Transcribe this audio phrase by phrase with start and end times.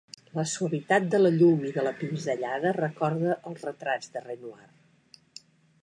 [0.35, 4.71] La suavitat de la llum i de la pinzellada recorda els retrats de Renoir.